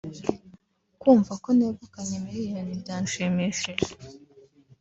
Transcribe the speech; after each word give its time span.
kumva 1.01 1.33
ko 1.43 1.49
negukanye 1.57 2.15
miliyoni 2.25 2.73
byanshimishije 2.81 3.85